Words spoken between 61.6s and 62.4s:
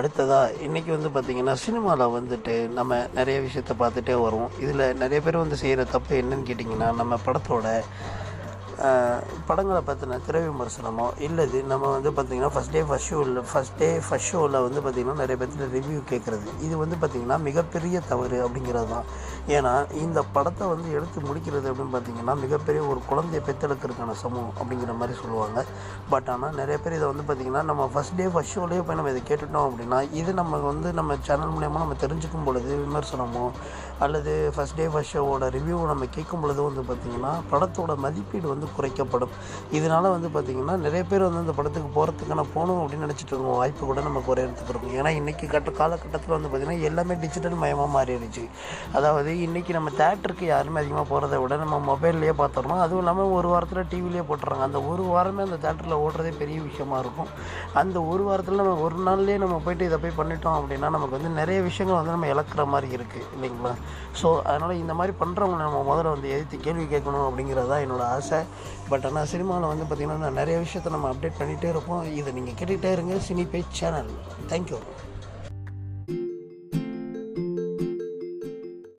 விஷயங்கள் வந்து நம்ம